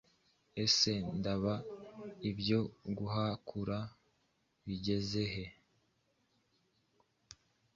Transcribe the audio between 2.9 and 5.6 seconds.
guhakura bigeze he?”